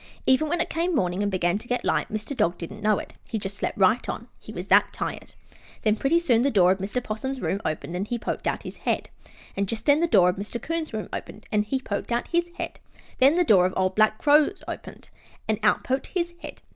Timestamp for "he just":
3.29-3.55